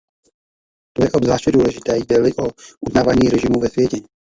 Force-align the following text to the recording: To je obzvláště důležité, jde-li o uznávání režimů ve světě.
To 0.93 1.03
je 1.03 1.11
obzvláště 1.11 1.51
důležité, 1.51 1.97
jde-li 1.97 2.33
o 2.33 2.49
uznávání 2.89 3.29
režimů 3.29 3.59
ve 3.59 3.69
světě. 3.69 3.97